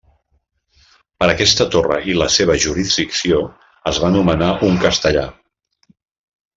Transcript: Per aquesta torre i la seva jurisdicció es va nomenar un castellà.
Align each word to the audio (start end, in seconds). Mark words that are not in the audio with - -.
Per 1.23 1.27
aquesta 1.33 1.67
torre 1.75 1.99
i 2.13 2.17
la 2.23 2.29
seva 2.37 2.57
jurisdicció 2.65 3.45
es 3.93 4.03
va 4.07 4.13
nomenar 4.19 4.53
un 4.71 4.85
castellà. 4.89 5.31